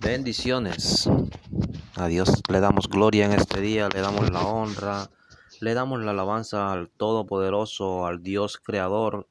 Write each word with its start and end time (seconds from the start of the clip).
Bendiciones. 0.00 1.10
A 1.96 2.06
Dios 2.06 2.42
le 2.48 2.60
damos 2.60 2.88
gloria 2.88 3.26
en 3.26 3.32
este 3.32 3.60
día, 3.60 3.88
le 3.88 4.00
damos 4.00 4.30
la 4.30 4.46
honra, 4.46 5.10
le 5.60 5.74
damos 5.74 6.00
la 6.00 6.12
alabanza 6.12 6.72
al 6.72 6.88
Todopoderoso, 6.88 8.06
al 8.06 8.22
Dios 8.22 8.58
Creador, 8.58 9.28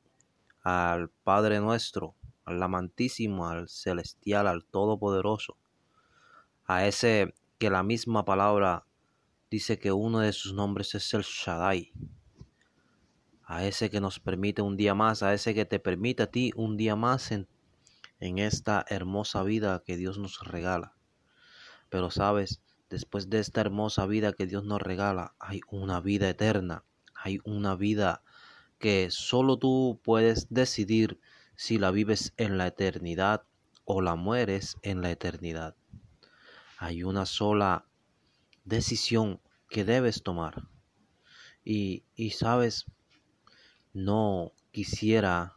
al 0.64 1.10
Padre 1.24 1.62
nuestro, 1.62 2.16
al 2.44 2.62
amantísimo, 2.62 3.48
al 3.48 3.70
celestial, 3.70 4.46
al 4.46 4.66
Todopoderoso, 4.66 5.56
a 6.66 6.86
ese 6.86 7.34
que 7.58 7.70
la 7.70 7.82
misma 7.82 8.26
palabra 8.26 8.86
dice 9.50 9.80
que 9.80 9.94
uno 9.94 10.20
de 10.20 10.34
sus 10.34 10.54
nombres 10.54 10.94
es 10.96 11.14
el 11.14 11.22
Shaddai, 11.22 11.94
a 13.46 13.66
ese 13.66 13.90
que 13.90 14.02
nos 14.02 14.20
permite 14.20 14.62
un 14.62 14.76
día 14.76 14.94
más, 14.94 15.24
a 15.24 15.34
ese 15.34 15.56
que 15.56 15.64
te 15.64 15.80
permite 15.80 16.24
a 16.24 16.28
ti 16.32 16.52
un 16.58 16.76
día 16.76 16.98
más 16.98 17.32
en 17.32 17.48
en 18.20 18.40
esta 18.40 18.86
hermosa 18.90 19.44
vida 19.44 19.84
que 19.86 19.98
Dios 19.98 20.18
nos 20.18 20.40
regala. 20.44 20.94
Pero 21.90 22.12
sabes, 22.12 22.62
después 22.90 23.30
de 23.30 23.40
esta 23.40 23.62
hermosa 23.62 24.06
vida 24.06 24.34
que 24.34 24.48
Dios 24.48 24.64
nos 24.64 24.82
regala, 24.82 25.36
hay 25.40 25.62
una 25.70 26.02
vida 26.02 26.30
eterna, 26.30 26.84
hay 27.14 27.40
una 27.44 27.76
vida 27.76 28.24
que 28.80 29.10
solo 29.12 29.58
tú 29.58 30.00
puedes 30.04 30.48
decidir 30.50 31.20
si 31.56 31.80
la 31.80 31.92
vives 31.92 32.34
en 32.38 32.58
la 32.58 32.68
eternidad 32.68 33.44
o 33.86 34.02
la 34.02 34.16
mueres 34.16 34.78
en 34.84 35.02
la 35.02 35.12
eternidad. 35.12 35.76
Hay 36.78 37.04
una 37.04 37.26
sola 37.26 37.86
decisión 38.66 39.42
que 39.70 39.84
debes 39.84 40.24
tomar. 40.24 40.68
Y, 41.64 42.04
y 42.16 42.32
sabes, 42.32 42.86
no 43.94 44.54
quisiera 44.72 45.57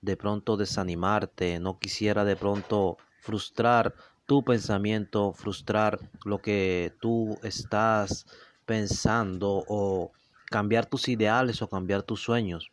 de 0.00 0.16
pronto 0.16 0.56
desanimarte, 0.56 1.60
no 1.60 1.78
quisiera 1.78 2.24
de 2.24 2.36
pronto 2.36 2.96
frustrar 3.20 3.94
tu 4.26 4.44
pensamiento, 4.44 5.32
frustrar 5.32 5.98
lo 6.24 6.38
que 6.38 6.94
tú 7.00 7.38
estás 7.42 8.26
pensando 8.64 9.64
o 9.68 10.12
cambiar 10.46 10.86
tus 10.86 11.08
ideales 11.08 11.62
o 11.62 11.68
cambiar 11.68 12.02
tus 12.02 12.22
sueños. 12.22 12.70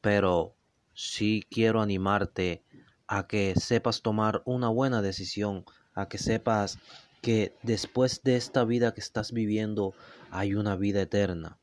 Pero 0.00 0.54
sí 0.94 1.46
quiero 1.50 1.80
animarte 1.80 2.64
a 3.06 3.26
que 3.26 3.54
sepas 3.56 4.02
tomar 4.02 4.42
una 4.44 4.68
buena 4.68 5.02
decisión, 5.02 5.64
a 5.94 6.08
que 6.08 6.18
sepas 6.18 6.78
que 7.22 7.54
después 7.62 8.22
de 8.22 8.36
esta 8.36 8.64
vida 8.64 8.94
que 8.94 9.00
estás 9.00 9.32
viviendo 9.32 9.94
hay 10.30 10.54
una 10.54 10.76
vida 10.76 11.02
eterna, 11.02 11.58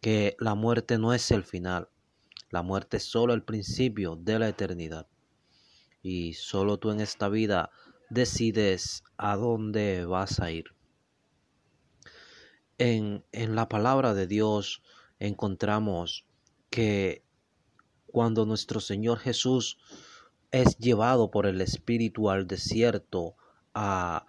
que 0.00 0.36
la 0.38 0.54
muerte 0.54 0.98
no 0.98 1.14
es 1.14 1.30
el 1.30 1.42
final, 1.42 1.88
la 2.54 2.62
muerte 2.62 2.98
es 2.98 3.02
solo 3.02 3.34
el 3.34 3.42
principio 3.42 4.14
de 4.14 4.38
la 4.38 4.48
eternidad. 4.48 5.08
Y 6.02 6.34
solo 6.34 6.78
tú 6.78 6.92
en 6.92 7.00
esta 7.00 7.28
vida 7.28 7.70
decides 8.10 9.02
a 9.16 9.34
dónde 9.34 10.04
vas 10.04 10.38
a 10.38 10.52
ir. 10.52 10.66
En, 12.78 13.24
en 13.32 13.56
la 13.56 13.68
palabra 13.68 14.14
de 14.14 14.28
Dios 14.28 14.82
encontramos 15.18 16.26
que 16.70 17.24
cuando 18.06 18.46
nuestro 18.46 18.78
Señor 18.78 19.18
Jesús 19.18 19.78
es 20.52 20.78
llevado 20.78 21.32
por 21.32 21.46
el 21.46 21.60
Espíritu 21.60 22.30
al 22.30 22.46
desierto 22.46 23.34
a, 23.74 24.26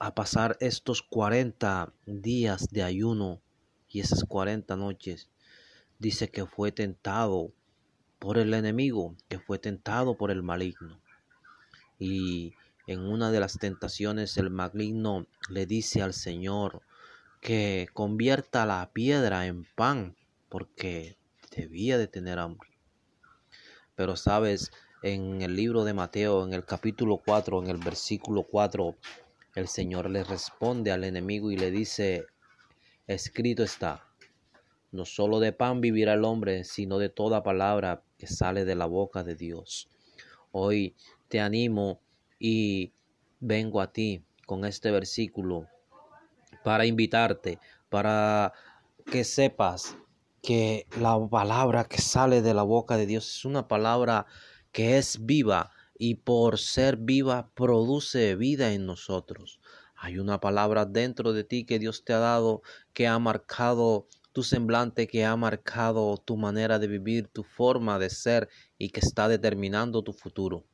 a 0.00 0.14
pasar 0.16 0.56
estos 0.58 1.00
40 1.00 1.94
días 2.06 2.70
de 2.70 2.82
ayuno 2.82 3.40
y 3.88 4.00
esas 4.00 4.24
40 4.24 4.74
noches, 4.74 5.30
dice 5.98 6.30
que 6.30 6.46
fue 6.46 6.72
tentado 6.72 7.52
por 8.18 8.38
el 8.38 8.54
enemigo, 8.54 9.16
que 9.28 9.38
fue 9.38 9.58
tentado 9.58 10.16
por 10.16 10.30
el 10.30 10.42
maligno. 10.42 11.00
Y 11.98 12.54
en 12.86 13.00
una 13.00 13.30
de 13.30 13.40
las 13.40 13.58
tentaciones 13.58 14.36
el 14.36 14.50
maligno 14.50 15.26
le 15.48 15.66
dice 15.66 16.02
al 16.02 16.12
Señor 16.12 16.82
que 17.40 17.88
convierta 17.92 18.66
la 18.66 18.90
piedra 18.92 19.46
en 19.46 19.64
pan, 19.74 20.16
porque 20.48 21.16
debía 21.54 21.98
de 21.98 22.08
tener 22.08 22.38
hambre. 22.38 22.70
Pero 23.94 24.16
sabes, 24.16 24.72
en 25.02 25.42
el 25.42 25.54
libro 25.54 25.84
de 25.84 25.92
Mateo, 25.92 26.44
en 26.44 26.54
el 26.54 26.64
capítulo 26.64 27.18
4, 27.18 27.62
en 27.62 27.68
el 27.68 27.76
versículo 27.76 28.42
4, 28.42 28.96
el 29.54 29.68
Señor 29.68 30.10
le 30.10 30.24
responde 30.24 30.90
al 30.90 31.04
enemigo 31.04 31.50
y 31.50 31.56
le 31.56 31.70
dice, 31.70 32.26
escrito 33.06 33.62
está, 33.62 34.08
no 34.94 35.04
solo 35.04 35.40
de 35.40 35.52
pan 35.52 35.80
vivirá 35.80 36.14
el 36.14 36.24
hombre, 36.24 36.62
sino 36.62 36.98
de 36.98 37.08
toda 37.08 37.42
palabra 37.42 38.04
que 38.16 38.28
sale 38.28 38.64
de 38.64 38.76
la 38.76 38.86
boca 38.86 39.24
de 39.24 39.34
Dios. 39.34 39.88
Hoy 40.52 40.94
te 41.26 41.40
animo 41.40 42.00
y 42.38 42.92
vengo 43.40 43.80
a 43.80 43.92
ti 43.92 44.22
con 44.46 44.64
este 44.64 44.92
versículo 44.92 45.66
para 46.62 46.86
invitarte, 46.86 47.58
para 47.88 48.52
que 49.10 49.24
sepas 49.24 49.96
que 50.40 50.86
la 51.00 51.18
palabra 51.28 51.84
que 51.84 52.00
sale 52.00 52.40
de 52.40 52.54
la 52.54 52.62
boca 52.62 52.96
de 52.96 53.06
Dios 53.06 53.38
es 53.38 53.44
una 53.44 53.66
palabra 53.66 54.26
que 54.70 54.96
es 54.96 55.26
viva 55.26 55.72
y 55.98 56.16
por 56.16 56.56
ser 56.60 56.98
viva 56.98 57.50
produce 57.54 58.36
vida 58.36 58.72
en 58.72 58.86
nosotros. 58.86 59.58
Hay 59.96 60.18
una 60.18 60.38
palabra 60.38 60.84
dentro 60.84 61.32
de 61.32 61.42
ti 61.42 61.64
que 61.64 61.80
Dios 61.80 62.04
te 62.04 62.12
ha 62.12 62.18
dado 62.18 62.62
que 62.92 63.08
ha 63.08 63.18
marcado 63.18 64.06
tu 64.34 64.42
semblante 64.42 65.06
que 65.06 65.24
ha 65.24 65.36
marcado 65.36 66.16
tu 66.18 66.36
manera 66.36 66.80
de 66.80 66.88
vivir, 66.88 67.28
tu 67.28 67.44
forma 67.44 68.00
de 68.00 68.10
ser 68.10 68.48
y 68.76 68.90
que 68.90 68.98
está 68.98 69.28
determinando 69.28 70.02
tu 70.02 70.12
futuro. 70.12 70.66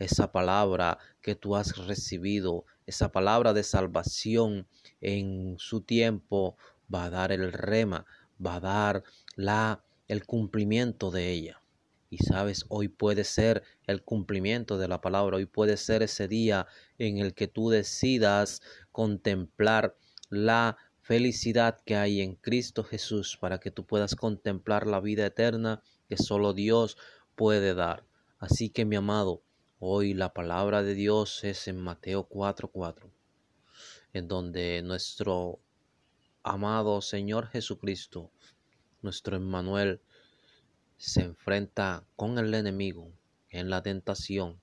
Esa 0.00 0.32
palabra 0.32 0.98
que 1.22 1.36
tú 1.36 1.54
has 1.54 1.76
recibido, 1.86 2.64
esa 2.84 3.12
palabra 3.12 3.52
de 3.52 3.62
salvación 3.62 4.66
en 5.00 5.54
su 5.56 5.82
tiempo 5.82 6.56
va 6.92 7.04
a 7.04 7.10
dar 7.10 7.30
el 7.30 7.52
rema, 7.52 8.04
va 8.44 8.56
a 8.56 8.60
dar 8.60 9.04
la 9.36 9.84
el 10.08 10.26
cumplimiento 10.26 11.12
de 11.12 11.30
ella. 11.30 11.62
Y 12.10 12.18
sabes, 12.18 12.64
hoy 12.68 12.88
puede 12.88 13.22
ser 13.22 13.62
el 13.86 14.02
cumplimiento 14.02 14.78
de 14.78 14.88
la 14.88 15.00
palabra, 15.00 15.36
hoy 15.36 15.46
puede 15.46 15.76
ser 15.76 16.02
ese 16.02 16.26
día 16.26 16.66
en 16.98 17.18
el 17.18 17.34
que 17.34 17.46
tú 17.46 17.70
decidas 17.70 18.62
contemplar 18.90 19.96
la 20.28 20.76
felicidad 21.06 21.80
que 21.82 21.94
hay 21.94 22.20
en 22.20 22.34
Cristo 22.34 22.82
Jesús 22.82 23.36
para 23.40 23.60
que 23.60 23.70
tú 23.70 23.86
puedas 23.86 24.16
contemplar 24.16 24.88
la 24.88 24.98
vida 24.98 25.24
eterna 25.24 25.80
que 26.08 26.16
solo 26.16 26.52
Dios 26.52 26.98
puede 27.36 27.74
dar. 27.74 28.04
Así 28.40 28.70
que 28.70 28.84
mi 28.84 28.96
amado, 28.96 29.40
hoy 29.78 30.14
la 30.14 30.32
palabra 30.32 30.82
de 30.82 30.94
Dios 30.94 31.44
es 31.44 31.68
en 31.68 31.80
Mateo 31.80 32.28
4:4, 32.28 33.08
en 34.14 34.26
donde 34.26 34.82
nuestro 34.82 35.60
amado 36.42 37.00
Señor 37.00 37.46
Jesucristo, 37.50 38.32
nuestro 39.00 39.36
Emmanuel, 39.36 40.00
se 40.96 41.22
enfrenta 41.22 42.04
con 42.16 42.36
el 42.36 42.52
enemigo 42.52 43.12
en 43.50 43.70
la 43.70 43.80
tentación 43.80 44.60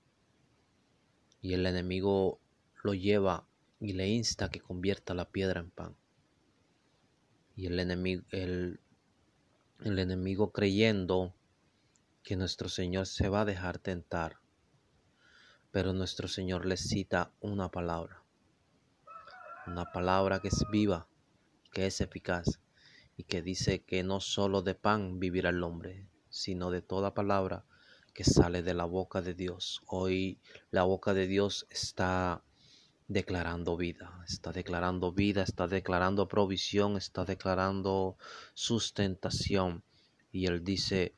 y 1.40 1.54
el 1.54 1.64
enemigo 1.64 2.38
lo 2.82 2.92
lleva 2.92 3.48
y 3.80 3.94
le 3.94 4.08
insta 4.08 4.50
que 4.50 4.60
convierta 4.60 5.14
la 5.14 5.30
piedra 5.30 5.60
en 5.60 5.70
pan 5.70 5.96
y 7.56 7.66
el 7.66 7.78
enemigo, 7.78 8.22
el, 8.30 8.80
el 9.84 9.98
enemigo 9.98 10.52
creyendo 10.52 11.34
que 12.22 12.36
nuestro 12.36 12.68
Señor 12.68 13.06
se 13.06 13.28
va 13.28 13.42
a 13.42 13.44
dejar 13.44 13.78
tentar. 13.78 14.38
Pero 15.70 15.92
nuestro 15.92 16.28
Señor 16.28 16.66
le 16.66 16.76
cita 16.76 17.32
una 17.40 17.70
palabra, 17.70 18.22
una 19.66 19.90
palabra 19.92 20.40
que 20.40 20.48
es 20.48 20.64
viva, 20.70 21.08
que 21.72 21.86
es 21.86 22.00
eficaz 22.00 22.60
y 23.16 23.24
que 23.24 23.42
dice 23.42 23.82
que 23.82 24.02
no 24.02 24.20
solo 24.20 24.62
de 24.62 24.74
pan 24.74 25.18
vivirá 25.20 25.50
el 25.50 25.62
hombre, 25.62 26.08
sino 26.30 26.70
de 26.70 26.82
toda 26.82 27.14
palabra 27.14 27.64
que 28.14 28.24
sale 28.24 28.62
de 28.62 28.74
la 28.74 28.84
boca 28.84 29.20
de 29.20 29.34
Dios. 29.34 29.82
Hoy 29.86 30.38
la 30.70 30.84
boca 30.84 31.14
de 31.14 31.26
Dios 31.26 31.66
está 31.70 32.42
declarando 33.08 33.76
vida, 33.76 34.22
está 34.26 34.52
declarando 34.52 35.12
vida, 35.12 35.42
está 35.42 35.66
declarando 35.66 36.26
provisión, 36.28 36.96
está 36.96 37.24
declarando 37.24 38.16
sustentación. 38.54 39.84
Y 40.32 40.46
él 40.46 40.64
dice 40.64 41.14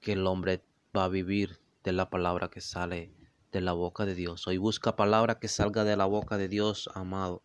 que 0.00 0.12
el 0.12 0.26
hombre 0.26 0.62
va 0.96 1.04
a 1.04 1.08
vivir 1.08 1.60
de 1.82 1.92
la 1.92 2.10
palabra 2.10 2.50
que 2.50 2.60
sale 2.60 3.12
de 3.52 3.60
la 3.60 3.72
boca 3.72 4.06
de 4.06 4.14
Dios. 4.14 4.46
Hoy 4.46 4.58
busca 4.58 4.96
palabra 4.96 5.38
que 5.38 5.48
salga 5.48 5.84
de 5.84 5.96
la 5.96 6.04
boca 6.04 6.36
de 6.36 6.48
Dios, 6.48 6.88
amado. 6.94 7.42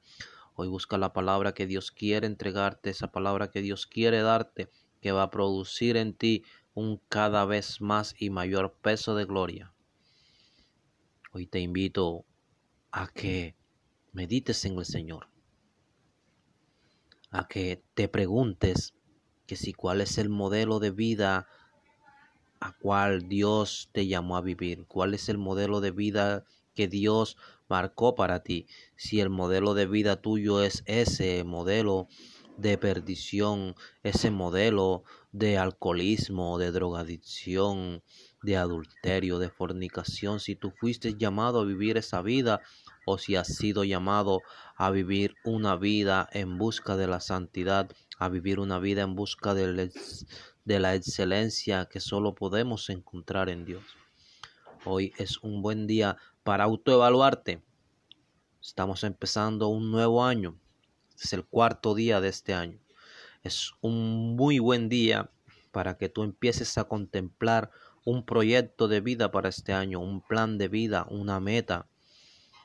Hoy 0.55 0.67
busca 0.67 0.97
la 0.97 1.13
palabra 1.13 1.53
que 1.53 1.65
Dios 1.65 1.91
quiere 1.91 2.27
entregarte, 2.27 2.89
esa 2.89 3.11
palabra 3.11 3.49
que 3.49 3.61
Dios 3.61 3.87
quiere 3.87 4.21
darte, 4.21 4.69
que 5.01 5.11
va 5.11 5.23
a 5.23 5.29
producir 5.31 5.97
en 5.97 6.13
ti 6.13 6.43
un 6.73 7.01
cada 7.09 7.45
vez 7.45 7.81
más 7.81 8.15
y 8.19 8.29
mayor 8.29 8.73
peso 8.81 9.15
de 9.15 9.25
gloria. 9.25 9.73
Hoy 11.31 11.47
te 11.47 11.59
invito 11.59 12.25
a 12.91 13.07
que 13.07 13.55
medites 14.15 14.65
en 14.65 14.77
el 14.79 14.85
Señor, 14.85 15.27
a 17.29 17.47
que 17.47 17.83
te 17.93 18.07
preguntes 18.07 18.95
que 19.45 19.55
si 19.57 19.73
cuál 19.73 20.01
es 20.01 20.17
el 20.17 20.29
modelo 20.29 20.79
de 20.79 20.91
vida 20.91 21.47
a 22.61 22.71
cual 22.71 23.27
Dios 23.27 23.89
te 23.91 24.07
llamó 24.07 24.37
a 24.37 24.41
vivir, 24.41 24.85
cuál 24.87 25.13
es 25.13 25.29
el 25.29 25.37
modelo 25.37 25.81
de 25.81 25.91
vida 25.91 26.45
que 26.73 26.87
Dios 26.87 27.37
marcó 27.67 28.15
para 28.15 28.41
ti. 28.41 28.67
Si 28.95 29.19
el 29.19 29.29
modelo 29.29 29.73
de 29.73 29.85
vida 29.85 30.21
tuyo 30.21 30.63
es 30.63 30.83
ese 30.85 31.43
modelo 31.43 32.07
de 32.57 32.77
perdición, 32.77 33.75
ese 34.03 34.31
modelo 34.31 35.03
de 35.31 35.57
alcoholismo, 35.57 36.57
de 36.57 36.71
drogadicción, 36.71 38.01
de 38.41 38.57
adulterio, 38.57 39.39
de 39.39 39.49
fornicación, 39.49 40.39
si 40.39 40.55
tú 40.55 40.71
fuiste 40.71 41.15
llamado 41.15 41.59
a 41.59 41.65
vivir 41.65 41.97
esa 41.97 42.21
vida 42.21 42.61
o 43.05 43.17
si 43.17 43.35
has 43.35 43.47
sido 43.47 43.83
llamado 43.83 44.41
a 44.75 44.89
vivir 44.89 45.35
una 45.43 45.75
vida 45.75 46.27
en 46.31 46.57
busca 46.57 46.97
de 46.97 47.07
la 47.07 47.19
santidad, 47.19 47.89
a 48.17 48.29
vivir 48.29 48.59
una 48.59 48.79
vida 48.79 49.03
en 49.03 49.15
busca 49.15 49.53
de, 49.53 49.91
la 50.65 50.95
excelencia 50.95 51.85
que 51.85 51.99
solo 51.99 52.33
podemos 52.33 52.89
encontrar 52.89 53.49
en 53.49 53.65
Dios. 53.65 53.83
Hoy 54.83 55.13
es 55.17 55.37
un 55.43 55.61
buen 55.61 55.87
día 55.87 56.17
para 56.43 56.63
autoevaluarte. 56.63 57.63
Estamos 58.61 59.03
empezando 59.03 59.67
un 59.67 59.91
nuevo 59.91 60.25
año. 60.25 60.57
Es 61.21 61.33
el 61.33 61.45
cuarto 61.45 61.95
día 61.95 62.19
de 62.21 62.29
este 62.29 62.53
año. 62.53 62.79
Es 63.43 63.73
un 63.81 64.35
muy 64.35 64.59
buen 64.59 64.89
día 64.89 65.29
para 65.71 65.97
que 65.97 66.09
tú 66.09 66.23
empieces 66.23 66.77
a 66.77 66.85
contemplar 66.85 67.69
un 68.05 68.25
proyecto 68.25 68.87
de 68.87 69.01
vida 69.01 69.31
para 69.31 69.49
este 69.49 69.73
año, 69.73 69.99
un 69.99 70.21
plan 70.21 70.57
de 70.57 70.67
vida, 70.67 71.05
una 71.09 71.39
meta, 71.39 71.87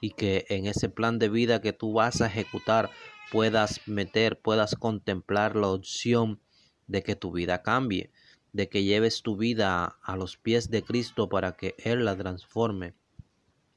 y 0.00 0.10
que 0.10 0.46
en 0.48 0.66
ese 0.66 0.88
plan 0.88 1.18
de 1.18 1.28
vida 1.28 1.60
que 1.60 1.72
tú 1.72 1.92
vas 1.92 2.20
a 2.20 2.26
ejecutar 2.26 2.90
puedas 3.30 3.86
meter, 3.86 4.40
puedas 4.40 4.74
contemplar 4.74 5.56
la 5.56 5.68
opción 5.68 6.40
de 6.86 7.02
que 7.02 7.16
tu 7.16 7.32
vida 7.32 7.62
cambie, 7.62 8.10
de 8.52 8.68
que 8.68 8.82
lleves 8.82 9.22
tu 9.22 9.36
vida 9.36 9.98
a 10.02 10.16
los 10.16 10.36
pies 10.36 10.70
de 10.70 10.82
Cristo 10.82 11.28
para 11.28 11.52
que 11.52 11.74
Él 11.78 12.04
la 12.04 12.16
transforme, 12.16 12.94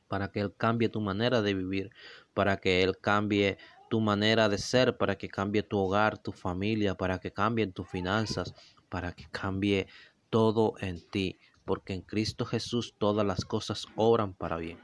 para 0.08 0.31
que 0.31 0.40
Él 0.40 0.54
cambie 0.56 0.90
tu 0.90 1.02
manera 1.02 1.42
de 1.42 1.54
vivir, 1.54 1.92
para 2.34 2.58
que 2.58 2.81
Él 2.81 2.98
cambie 3.00 3.58
tu 3.90 4.00
manera 4.00 4.50
de 4.50 4.58
ser, 4.58 4.98
para 4.98 5.18
que 5.18 5.30
cambie 5.30 5.62
tu 5.62 5.78
hogar, 5.78 6.18
tu 6.18 6.31
familia, 6.31 6.96
para 6.96 7.20
que 7.20 7.31
cambien 7.31 7.74
tus 7.74 7.88
finanzas, 7.88 8.56
para 8.90 9.14
que 9.14 9.28
cambie 9.30 9.88
todo 10.31 10.74
en 10.80 11.08
ti, 11.10 11.38
porque 11.64 11.94
en 11.94 12.02
Cristo 12.02 12.46
Jesús 12.46 12.96
todas 12.98 13.25
las 13.25 13.46
cosas 13.46 13.86
obran 13.96 14.34
para 14.34 14.58
bien. 14.58 14.80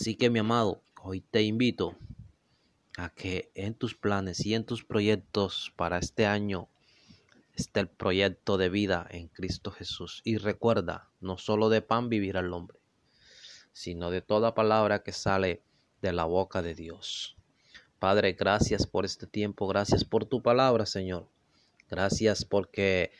Así 0.00 0.14
que 0.14 0.30
mi 0.30 0.38
amado, 0.38 0.82
hoy 1.02 1.20
te 1.20 1.42
invito 1.42 1.94
a 2.96 3.10
que 3.10 3.52
en 3.54 3.74
tus 3.74 3.94
planes 3.94 4.46
y 4.46 4.54
en 4.54 4.64
tus 4.64 4.82
proyectos 4.82 5.74
para 5.76 5.98
este 5.98 6.24
año 6.24 6.70
esté 7.52 7.80
el 7.80 7.88
proyecto 7.88 8.56
de 8.56 8.70
vida 8.70 9.06
en 9.10 9.28
Cristo 9.28 9.70
Jesús. 9.70 10.22
Y 10.24 10.38
recuerda, 10.38 11.10
no 11.20 11.36
solo 11.36 11.68
de 11.68 11.82
pan 11.82 12.08
vivirá 12.08 12.40
el 12.40 12.54
hombre, 12.54 12.78
sino 13.72 14.10
de 14.10 14.22
toda 14.22 14.54
palabra 14.54 15.02
que 15.02 15.12
sale 15.12 15.62
de 16.00 16.14
la 16.14 16.24
boca 16.24 16.62
de 16.62 16.74
Dios. 16.74 17.36
Padre, 17.98 18.32
gracias 18.32 18.86
por 18.86 19.04
este 19.04 19.26
tiempo, 19.26 19.66
gracias 19.66 20.02
por 20.06 20.24
tu 20.24 20.40
palabra, 20.40 20.86
Señor. 20.86 21.28
Gracias 21.90 22.46
porque 22.46 23.12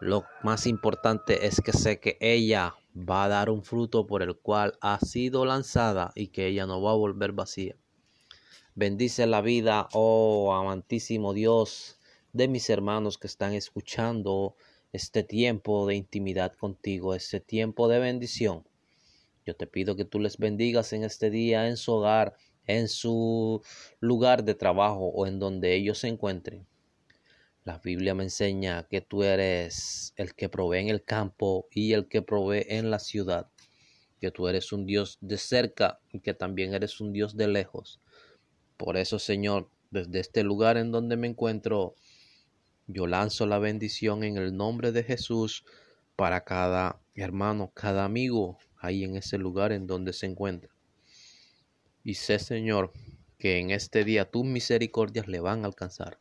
lo 0.00 0.24
más 0.42 0.66
importante 0.66 1.46
es 1.46 1.60
que 1.60 1.72
sé 1.72 2.00
que 2.00 2.16
ella 2.20 2.74
va 2.96 3.24
a 3.24 3.28
dar 3.28 3.50
un 3.50 3.62
fruto 3.62 4.06
por 4.06 4.22
el 4.22 4.36
cual 4.36 4.78
ha 4.80 4.98
sido 5.00 5.44
lanzada 5.44 6.10
y 6.14 6.28
que 6.28 6.46
ella 6.46 6.66
no 6.66 6.80
va 6.80 6.92
a 6.92 6.96
volver 6.96 7.32
vacía. 7.32 7.76
Bendice 8.74 9.26
la 9.26 9.42
vida, 9.42 9.88
oh 9.92 10.54
amantísimo 10.54 11.34
Dios, 11.34 11.98
de 12.32 12.48
mis 12.48 12.70
hermanos 12.70 13.18
que 13.18 13.26
están 13.26 13.52
escuchando 13.52 14.56
este 14.92 15.22
tiempo 15.22 15.86
de 15.86 15.96
intimidad 15.96 16.54
contigo, 16.54 17.14
este 17.14 17.40
tiempo 17.40 17.88
de 17.88 17.98
bendición. 17.98 18.66
Yo 19.44 19.54
te 19.54 19.66
pido 19.66 19.96
que 19.96 20.06
tú 20.06 20.18
les 20.18 20.38
bendigas 20.38 20.94
en 20.94 21.04
este 21.04 21.28
día, 21.28 21.68
en 21.68 21.76
su 21.76 21.92
hogar, 21.92 22.36
en 22.66 22.88
su 22.88 23.62
lugar 23.98 24.44
de 24.44 24.54
trabajo 24.54 25.08
o 25.08 25.26
en 25.26 25.38
donde 25.38 25.74
ellos 25.74 25.98
se 25.98 26.08
encuentren. 26.08 26.66
La 27.70 27.78
Biblia 27.78 28.16
me 28.16 28.24
enseña 28.24 28.88
que 28.90 29.00
tú 29.00 29.22
eres 29.22 30.12
el 30.16 30.34
que 30.34 30.48
provee 30.48 30.80
en 30.80 30.88
el 30.88 31.04
campo 31.04 31.68
y 31.70 31.92
el 31.92 32.08
que 32.08 32.20
provee 32.20 32.66
en 32.68 32.90
la 32.90 32.98
ciudad. 32.98 33.48
Que 34.20 34.32
tú 34.32 34.48
eres 34.48 34.72
un 34.72 34.86
Dios 34.86 35.18
de 35.20 35.38
cerca 35.38 36.00
y 36.10 36.18
que 36.18 36.34
también 36.34 36.74
eres 36.74 37.00
un 37.00 37.12
Dios 37.12 37.36
de 37.36 37.46
lejos. 37.46 38.00
Por 38.76 38.96
eso, 38.96 39.20
Señor, 39.20 39.70
desde 39.92 40.18
este 40.18 40.42
lugar 40.42 40.78
en 40.78 40.90
donde 40.90 41.16
me 41.16 41.28
encuentro, 41.28 41.94
yo 42.88 43.06
lanzo 43.06 43.46
la 43.46 43.60
bendición 43.60 44.24
en 44.24 44.36
el 44.36 44.56
nombre 44.56 44.90
de 44.90 45.04
Jesús 45.04 45.64
para 46.16 46.42
cada 46.42 47.00
hermano, 47.14 47.70
cada 47.72 48.04
amigo 48.04 48.58
ahí 48.78 49.04
en 49.04 49.14
ese 49.14 49.38
lugar 49.38 49.70
en 49.70 49.86
donde 49.86 50.12
se 50.12 50.26
encuentra. 50.26 50.74
Y 52.02 52.14
sé, 52.14 52.40
Señor, 52.40 52.92
que 53.38 53.58
en 53.58 53.70
este 53.70 54.02
día 54.02 54.28
tus 54.28 54.44
misericordias 54.44 55.28
le 55.28 55.38
van 55.38 55.62
a 55.62 55.68
alcanzar 55.68 56.18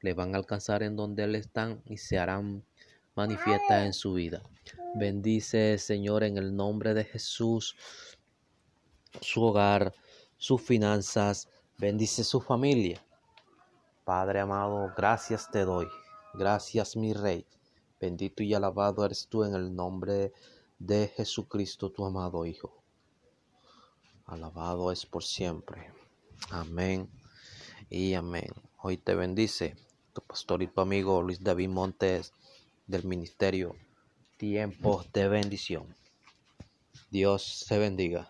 le 0.00 0.14
van 0.14 0.34
a 0.34 0.38
alcanzar 0.38 0.82
en 0.82 0.96
donde 0.96 1.24
Él 1.24 1.34
están 1.34 1.82
y 1.84 1.98
se 1.98 2.18
harán 2.18 2.64
manifiestas 3.14 3.84
en 3.84 3.92
su 3.92 4.14
vida. 4.14 4.42
Bendice, 4.94 5.78
Señor, 5.78 6.24
en 6.24 6.36
el 6.36 6.56
nombre 6.56 6.94
de 6.94 7.04
Jesús, 7.04 7.76
su 9.20 9.42
hogar, 9.42 9.92
sus 10.36 10.62
finanzas, 10.62 11.48
bendice 11.78 12.24
su 12.24 12.40
familia. 12.40 13.04
Padre 14.04 14.40
amado, 14.40 14.92
gracias 14.96 15.50
te 15.50 15.64
doy. 15.64 15.86
Gracias, 16.34 16.96
mi 16.96 17.12
Rey. 17.12 17.46
Bendito 18.00 18.42
y 18.42 18.54
alabado 18.54 19.04
eres 19.04 19.28
tú 19.28 19.44
en 19.44 19.54
el 19.54 19.74
nombre 19.74 20.32
de 20.78 21.08
Jesucristo, 21.08 21.90
tu 21.90 22.04
amado 22.06 22.46
Hijo. 22.46 22.82
Alabado 24.24 24.90
es 24.90 25.04
por 25.04 25.22
siempre. 25.22 25.92
Amén 26.50 27.10
y 27.90 28.14
amén. 28.14 28.50
Hoy 28.78 28.96
te 28.96 29.14
bendice 29.14 29.76
tu 30.12 30.20
pastor 30.22 30.62
y 30.62 30.66
tu 30.66 30.80
amigo 30.80 31.22
Luis 31.22 31.42
David 31.42 31.68
Montes 31.68 32.32
del 32.86 33.04
Ministerio 33.04 33.76
Tiempos 34.36 35.12
de 35.12 35.28
Bendición. 35.28 35.94
Dios 37.10 37.42
se 37.42 37.78
bendiga. 37.78 38.28